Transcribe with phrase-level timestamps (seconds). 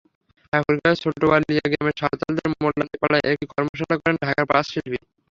[0.53, 4.99] ঠাকুরগাঁওয়ের ছোটবালিয়া গ্রামের সাঁওতালদের মোল্লানী পাড়ায় একটি কর্মশালা করেন ঢাকার পাঁচ শিল্পী।